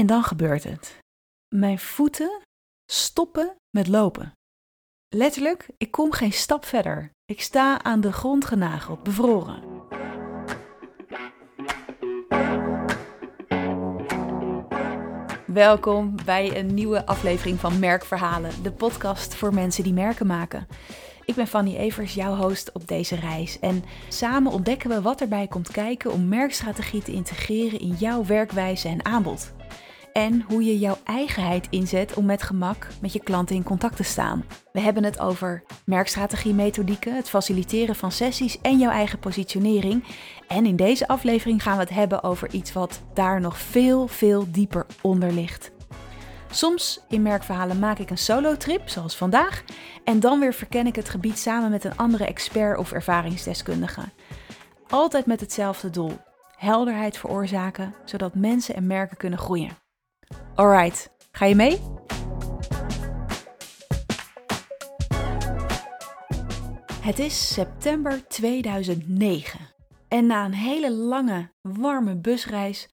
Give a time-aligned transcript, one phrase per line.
[0.00, 0.98] En dan gebeurt het.
[1.54, 2.40] Mijn voeten
[2.92, 4.32] stoppen met lopen.
[5.08, 7.10] Letterlijk, ik kom geen stap verder.
[7.24, 9.62] Ik sta aan de grond genageld, bevroren.
[15.46, 20.66] Welkom bij een nieuwe aflevering van Merkverhalen, de podcast voor mensen die merken maken.
[21.24, 23.58] Ik ben Fanny Evers, jouw host op deze reis.
[23.58, 28.88] En samen ontdekken we wat erbij komt kijken om merkstrategie te integreren in jouw werkwijze
[28.88, 29.52] en aanbod
[30.12, 34.02] en hoe je jouw eigenheid inzet om met gemak met je klanten in contact te
[34.02, 34.44] staan.
[34.72, 40.04] We hebben het over merkstrategie methodieken, het faciliteren van sessies en jouw eigen positionering.
[40.48, 44.46] En in deze aflevering gaan we het hebben over iets wat daar nog veel, veel
[44.50, 45.70] dieper onder ligt.
[46.50, 49.64] Soms in merkverhalen maak ik een solo-trip, zoals vandaag,
[50.04, 54.02] en dan weer verken ik het gebied samen met een andere expert of ervaringsdeskundige.
[54.88, 56.18] Altijd met hetzelfde doel:
[56.56, 59.70] helderheid veroorzaken, zodat mensen en merken kunnen groeien.
[60.54, 61.80] Alright, ga je mee?
[67.00, 69.60] Het is september 2009
[70.08, 72.88] en na een hele lange, warme busreis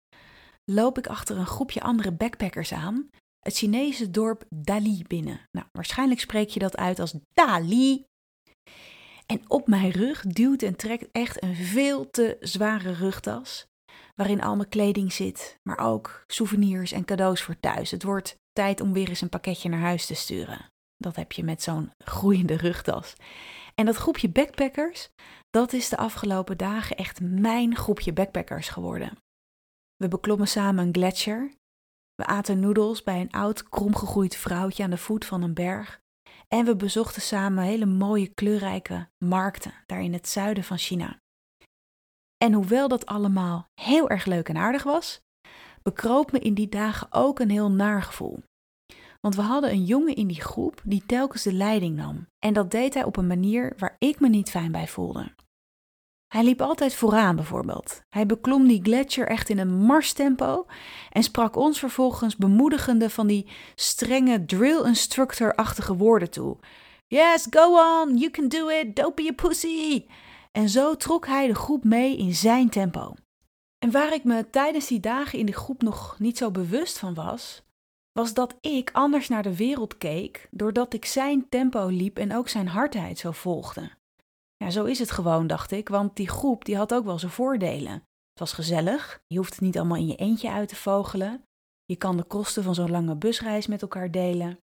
[0.71, 5.41] loop ik achter een groepje andere backpackers aan het Chinese dorp Dali binnen.
[5.51, 8.05] Nou, waarschijnlijk spreek je dat uit als Dali.
[9.25, 13.66] En op mijn rug duwt en trekt echt een veel te zware rugtas
[14.17, 17.91] waarin al mijn kleding zit, maar ook souvenirs en cadeaus voor thuis.
[17.91, 20.65] Het wordt tijd om weer eens een pakketje naar huis te sturen.
[20.97, 23.15] Dat heb je met zo'n groeiende rugtas.
[23.75, 25.09] En dat groepje backpackers,
[25.49, 29.17] dat is de afgelopen dagen echt mijn groepje backpackers geworden.
[29.95, 31.51] We beklommen samen een gletsjer.
[32.15, 35.99] We aten noedels bij een oud, kromgegroeid vrouwtje aan de voet van een berg.
[36.47, 41.19] En we bezochten samen hele mooie, kleurrijke markten daar in het zuiden van China.
[42.37, 45.21] En hoewel dat allemaal heel erg leuk en aardig was,
[45.83, 48.43] bekroop me in die dagen ook een heel naar gevoel.
[49.21, 52.27] Want we hadden een jongen in die groep die telkens de leiding nam.
[52.39, 55.35] En dat deed hij op een manier waar ik me niet fijn bij voelde.
[56.27, 58.01] Hij liep altijd vooraan bijvoorbeeld.
[58.09, 60.65] Hij beklom die gletsjer echt in een marstempo
[61.09, 66.57] en sprak ons vervolgens bemoedigende van die strenge drill instructor-achtige woorden toe.
[67.07, 70.05] Yes, go on, you can do it, don't be a pussy.
[70.51, 73.13] En zo trok hij de groep mee in zijn tempo.
[73.77, 77.13] En waar ik me tijdens die dagen in de groep nog niet zo bewust van
[77.13, 77.61] was,
[78.11, 82.49] was dat ik anders naar de wereld keek doordat ik zijn tempo liep en ook
[82.49, 83.91] zijn hardheid zo volgde.
[84.55, 87.31] Ja, zo is het gewoon, dacht ik, want die groep die had ook wel zijn
[87.31, 87.93] voordelen.
[87.93, 91.43] Het was gezellig, je hoeft het niet allemaal in je eentje uit te vogelen.
[91.85, 94.59] Je kan de kosten van zo'n lange busreis met elkaar delen.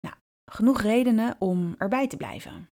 [0.00, 0.16] Nou,
[0.50, 2.70] genoeg redenen om erbij te blijven.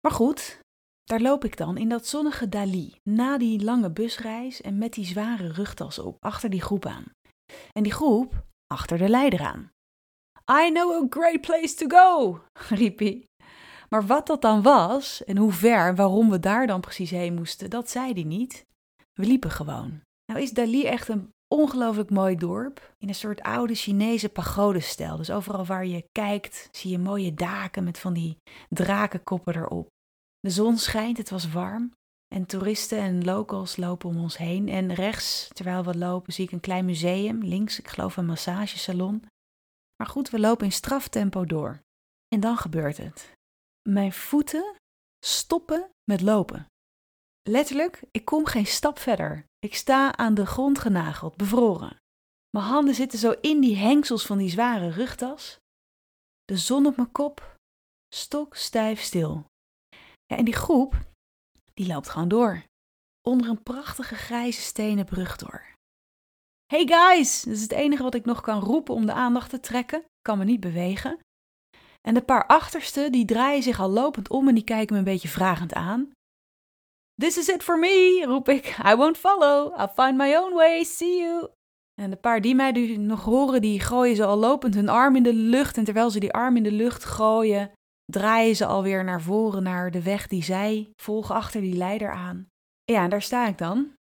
[0.00, 0.60] Maar goed,
[1.06, 5.04] daar loop ik dan in dat zonnige Dali, na die lange busreis en met die
[5.04, 7.04] zware rugtas op, achter die groep aan.
[7.72, 9.70] En die groep achter de leider aan.
[10.50, 12.40] I know a great place to go,
[12.80, 13.24] riep hij.
[13.88, 17.34] Maar wat dat dan was en hoe ver en waarom we daar dan precies heen
[17.34, 18.64] moesten, dat zei hij niet.
[19.12, 20.00] We liepen gewoon.
[20.32, 25.16] Nou is Dali echt een ongelooflijk mooi dorp in een soort oude Chinese pagodestijl.
[25.16, 28.36] Dus overal waar je kijkt zie je mooie daken met van die
[28.68, 29.88] drakenkoppen erop.
[30.46, 31.92] De zon schijnt, het was warm.
[32.34, 34.68] En toeristen en locals lopen om ons heen.
[34.68, 37.42] En rechts, terwijl we lopen, zie ik een klein museum.
[37.42, 39.24] Links, ik geloof een massagesalon.
[39.96, 41.80] Maar goed, we lopen in straftempo door.
[42.28, 43.32] En dan gebeurt het.
[43.88, 44.74] Mijn voeten
[45.24, 46.66] stoppen met lopen.
[47.42, 49.44] Letterlijk, ik kom geen stap verder.
[49.58, 51.96] Ik sta aan de grond genageld, bevroren.
[52.50, 55.58] Mijn handen zitten zo in die hengsels van die zware rugtas.
[56.44, 57.56] De zon op mijn kop,
[58.14, 59.46] stok stijf stil.
[60.26, 60.94] Ja, en die groep,
[61.74, 62.62] die loopt gewoon door.
[63.28, 65.74] Onder een prachtige grijze stenen brug door.
[66.66, 67.42] Hey guys!
[67.42, 69.98] Dat is het enige wat ik nog kan roepen om de aandacht te trekken.
[69.98, 71.18] Ik kan me niet bewegen.
[72.08, 75.04] En de paar achterste, die draaien zich al lopend om en die kijken me een
[75.04, 76.10] beetje vragend aan.
[77.14, 78.78] This is it for me, roep ik.
[78.84, 79.80] I won't follow.
[79.80, 80.84] I'll find my own way.
[80.84, 81.48] See you.
[82.00, 85.16] En de paar die mij nu nog horen, die gooien ze al lopend hun arm
[85.16, 85.76] in de lucht.
[85.76, 87.70] En terwijl ze die arm in de lucht gooien,
[88.06, 92.48] draaien ze alweer naar voren naar de weg die zij volgen achter die leider aan.
[92.84, 93.94] Ja, en daar sta ik dan,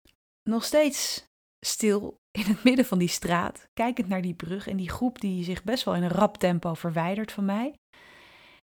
[0.43, 1.25] nog steeds
[1.67, 5.45] stil in het midden van die straat, kijkend naar die brug en die groep die
[5.45, 7.75] zich best wel in een rap tempo verwijdert van mij.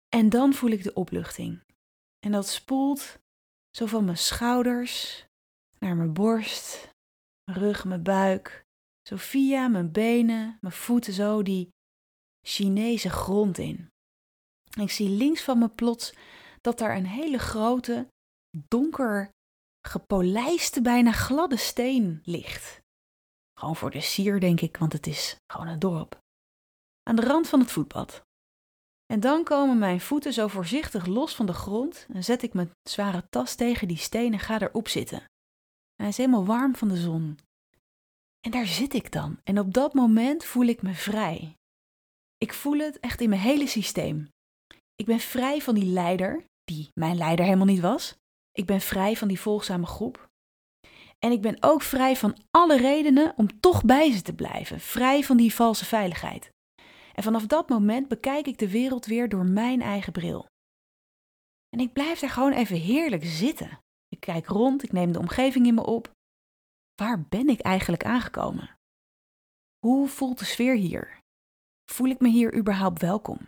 [0.08, 1.62] En dan voel ik de opluchting.
[2.26, 3.18] En dat spoelt
[3.76, 5.26] zo van mijn schouders
[5.78, 6.90] naar mijn borst,
[7.44, 8.64] mijn rug, mijn buik,
[9.08, 11.68] zo via mijn benen, mijn voeten, zo die
[12.46, 13.90] Chinese grond in.
[14.80, 16.14] Ik zie links van me plots
[16.60, 18.08] dat daar een hele grote,
[18.68, 19.30] donker,
[19.80, 22.80] gepolijste, bijna gladde steen ligt.
[23.58, 26.18] Gewoon voor de sier, denk ik, want het is gewoon een dorp.
[27.02, 28.22] Aan de rand van het voetpad.
[29.06, 32.70] En dan komen mijn voeten zo voorzichtig los van de grond en zet ik mijn
[32.82, 35.24] zware tas tegen die steen en ga erop zitten.
[35.96, 37.38] hij is helemaal warm van de zon.
[38.40, 39.40] En daar zit ik dan.
[39.42, 41.56] En op dat moment voel ik me vrij.
[42.38, 44.34] Ik voel het echt in mijn hele systeem.
[44.96, 48.16] Ik ben vrij van die leider, die mijn leider helemaal niet was.
[48.52, 50.28] Ik ben vrij van die volgzame groep.
[51.18, 54.80] En ik ben ook vrij van alle redenen om toch bij ze te blijven.
[54.80, 56.50] Vrij van die valse veiligheid.
[57.14, 60.46] En vanaf dat moment bekijk ik de wereld weer door mijn eigen bril.
[61.68, 63.78] En ik blijf daar gewoon even heerlijk zitten.
[64.08, 66.10] Ik kijk rond, ik neem de omgeving in me op.
[66.94, 68.76] Waar ben ik eigenlijk aangekomen?
[69.78, 71.18] Hoe voelt de sfeer hier?
[71.92, 73.38] Voel ik me hier überhaupt welkom?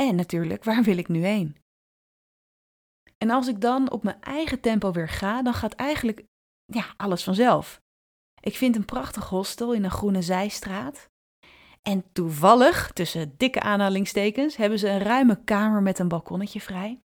[0.00, 1.56] En natuurlijk, waar wil ik nu heen?
[3.18, 6.24] En als ik dan op mijn eigen tempo weer ga, dan gaat eigenlijk
[6.64, 7.80] ja, alles vanzelf.
[8.40, 11.10] Ik vind een prachtig hostel in een groene zijstraat.
[11.82, 17.00] En toevallig, tussen dikke aanhalingstekens, hebben ze een ruime kamer met een balkonnetje vrij.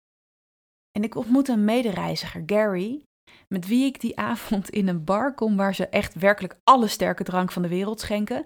[0.91, 3.03] En ik ontmoet een medereiziger, Gary,
[3.47, 7.23] met wie ik die avond in een bar kom waar ze echt werkelijk alle sterke
[7.23, 8.45] drank van de wereld schenken.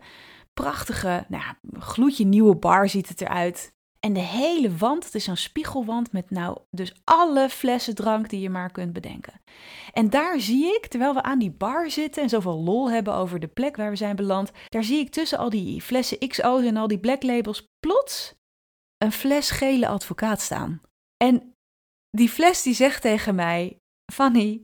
[0.53, 3.75] Prachtige, nou, gloedje nieuwe bar ziet het eruit.
[4.07, 8.39] En de hele wand, het is zo'n spiegelwand met nou dus alle flessen drank die
[8.39, 9.41] je maar kunt bedenken.
[9.93, 13.39] En daar zie ik, terwijl we aan die bar zitten en zoveel lol hebben over
[13.39, 16.77] de plek waar we zijn beland, daar zie ik tussen al die flessen XO's en
[16.77, 18.33] al die black labels plots
[18.97, 20.81] een fles gele advocaat staan.
[21.23, 21.53] En
[22.09, 23.77] die fles die zegt tegen mij,
[24.13, 24.61] Fanny,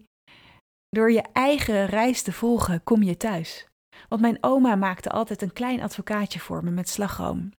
[0.89, 3.67] door je eigen reis te volgen kom je thuis.
[4.09, 7.51] Want mijn oma maakte altijd een klein advocaatje voor me met slagroom.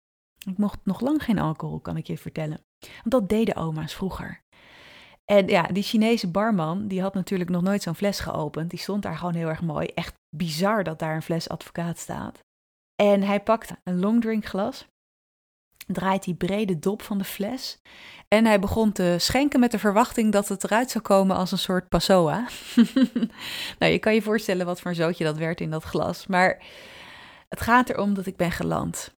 [0.46, 2.66] Ik mocht nog lang geen alcohol, kan ik je vertellen.
[2.80, 4.42] Want dat deden oma's vroeger.
[5.26, 8.70] En ja, die Chinese barman, die had natuurlijk nog nooit zo'n fles geopend.
[8.70, 9.88] Die stond daar gewoon heel erg mooi.
[9.88, 12.40] Echt bizar dat daar een fles advocaat staat.
[12.96, 14.88] En hij pakt een longdrinkglas,
[15.88, 17.82] draait die brede dop van de fles.
[18.28, 21.58] En hij begon te schenken met de verwachting dat het eruit zou komen als een
[21.58, 22.48] soort passoa.
[23.80, 26.28] nou, je kan je voorstellen wat voor een zootje dat werd in dat glas.
[26.28, 26.64] Maar
[27.50, 29.14] het gaat erom dat ik ben geland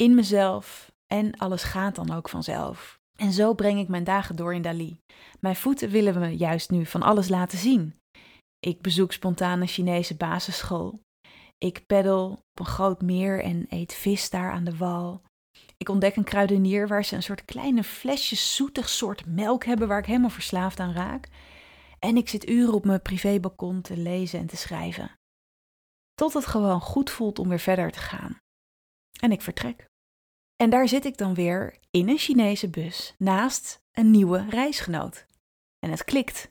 [0.00, 2.98] in mezelf en alles gaat dan ook vanzelf.
[3.18, 5.00] En zo breng ik mijn dagen door in Dali.
[5.40, 7.98] Mijn voeten willen me juist nu van alles laten zien.
[8.58, 11.00] Ik bezoek spontaan een Chinese basisschool.
[11.58, 15.22] Ik peddel op een groot meer en eet vis daar aan de wal.
[15.76, 19.98] Ik ontdek een kruidenier waar ze een soort kleine flesjes zoetig soort melk hebben waar
[19.98, 21.28] ik helemaal verslaafd aan raak.
[21.98, 25.10] En ik zit uren op mijn privébalkon te lezen en te schrijven.
[26.14, 28.38] Tot het gewoon goed voelt om weer verder te gaan.
[29.20, 29.89] En ik vertrek.
[30.60, 35.26] En daar zit ik dan weer in een Chinese bus naast een nieuwe reisgenoot.
[35.78, 36.50] En het klikt.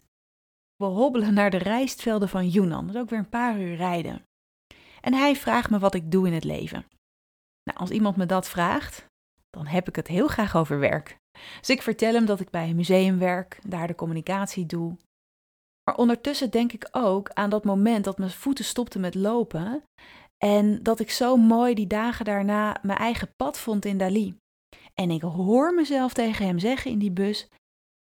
[0.76, 4.26] We hobbelen naar de rijstvelden van Yunnan, dat is ook weer een paar uur rijden.
[5.02, 6.86] En hij vraagt me wat ik doe in het leven.
[7.64, 9.06] Nou, als iemand me dat vraagt,
[9.50, 11.18] dan heb ik het heel graag over werk.
[11.60, 14.98] Dus ik vertel hem dat ik bij een museum werk, daar de communicatie doe.
[15.84, 19.84] Maar ondertussen denk ik ook aan dat moment dat mijn voeten stopten met lopen
[20.44, 24.38] en dat ik zo mooi die dagen daarna mijn eigen pad vond in Dali.
[24.94, 27.47] En ik hoor mezelf tegen hem zeggen in die bus: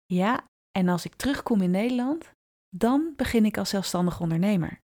[0.05, 2.31] Ja, en als ik terugkom in Nederland,
[2.75, 4.79] dan begin ik als zelfstandig ondernemer.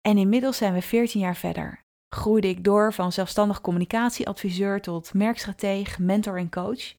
[0.00, 1.82] En inmiddels zijn we 14 jaar verder.
[2.14, 6.94] Groeide ik door van zelfstandig communicatieadviseur tot merkstratege, mentor en coach.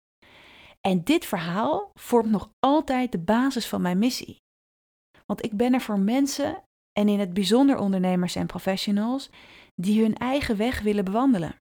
[0.81, 4.37] En dit verhaal vormt nog altijd de basis van mijn missie.
[5.25, 6.63] Want ik ben er voor mensen
[6.99, 9.29] en in het bijzonder ondernemers en professionals
[9.75, 11.55] die hun eigen weg willen bewandelen.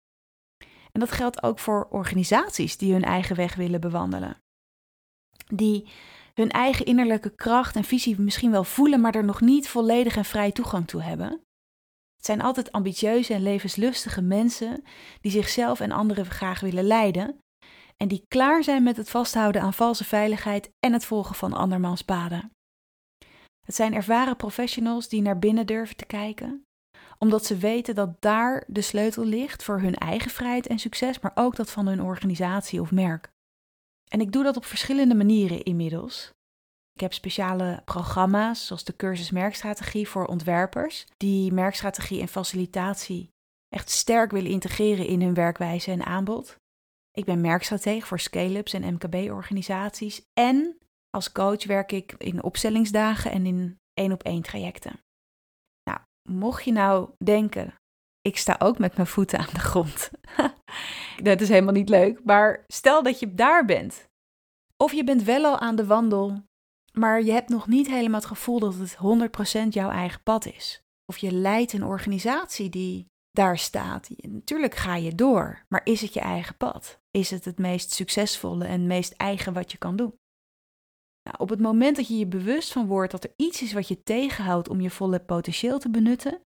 [0.93, 4.37] En dat geldt ook voor organisaties die hun eigen weg willen bewandelen.
[5.47, 5.89] Die
[6.35, 10.25] hun eigen innerlijke kracht en visie misschien wel voelen, maar er nog niet volledig en
[10.25, 11.29] vrij toegang toe hebben.
[12.17, 14.85] Het zijn altijd ambitieuze en levenslustige mensen
[15.21, 17.39] die zichzelf en anderen graag willen leiden
[17.97, 22.03] en die klaar zijn met het vasthouden aan valse veiligheid en het volgen van andermans
[22.03, 22.51] paden.
[23.69, 26.65] Het zijn ervaren professionals die naar binnen durven te kijken,
[27.19, 31.33] omdat ze weten dat daar de sleutel ligt voor hun eigen vrijheid en succes, maar
[31.35, 33.31] ook dat van hun organisatie of merk.
[34.11, 36.31] En ik doe dat op verschillende manieren inmiddels.
[36.93, 43.29] Ik heb speciale programma's, zoals de cursus Merkstrategie voor ontwerpers, die merkstrategie en facilitatie
[43.69, 46.57] echt sterk willen integreren in hun werkwijze en aanbod.
[47.13, 50.79] Ik ben merkstratege voor scale-ups en MKB-organisaties en
[51.11, 55.01] als coach werk ik in opstellingsdagen en in één op één trajecten.
[55.91, 57.75] Nou, mocht je nou denken,
[58.21, 60.11] ik sta ook met mijn voeten aan de grond.
[61.23, 64.07] dat is helemaal niet leuk, maar stel dat je daar bent.
[64.77, 66.43] Of je bent wel al aan de wandel,
[66.93, 68.97] maar je hebt nog niet helemaal het gevoel dat het
[69.67, 70.83] 100% jouw eigen pad is.
[71.07, 74.11] of je leidt een organisatie die daar staat.
[74.17, 76.99] Natuurlijk ga je door, maar is het je eigen pad?
[77.11, 80.15] Is het het meest succesvolle en meest eigen wat je kan doen?
[81.23, 83.89] Nou, op het moment dat je je bewust van wordt dat er iets is wat
[83.89, 86.41] je tegenhoudt om je volle potentieel te benutten,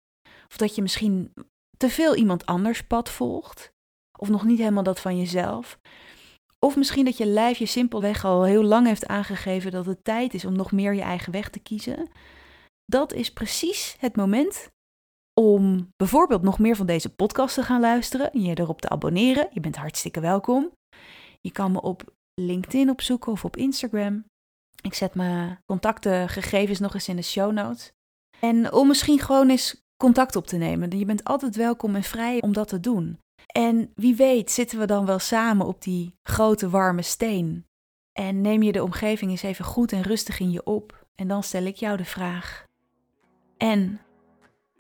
[0.49, 1.33] of dat je misschien
[1.77, 3.73] te veel iemand anders pad volgt,
[4.19, 5.79] of nog niet helemaal dat van jezelf,
[6.67, 10.35] of misschien dat je lijf je simpelweg al heel lang heeft aangegeven dat het tijd
[10.35, 12.09] is om nog meer je eigen weg te kiezen.
[12.85, 14.71] Dat is precies het moment
[15.41, 19.49] om bijvoorbeeld nog meer van deze podcast te gaan luisteren, je erop te abonneren.
[19.53, 20.73] Je bent hartstikke welkom.
[21.41, 24.25] Je kan me op LinkedIn opzoeken of op Instagram.
[24.83, 27.93] Ik zet mijn contactgegevens nog eens in de show notes.
[28.41, 30.99] En om misschien gewoon eens contact op te nemen.
[30.99, 33.19] Je bent altijd welkom en vrij om dat te doen.
[33.47, 37.67] En wie weet zitten we dan wel samen op die grote warme steen.
[38.13, 41.07] En neem je de omgeving eens even goed en rustig in je op.
[41.15, 42.67] En dan stel ik jou de vraag.
[43.57, 44.01] En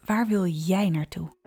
[0.04, 1.38] waar wil jij naartoe?